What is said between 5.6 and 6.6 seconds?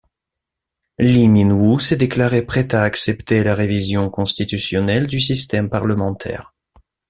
parlementaire.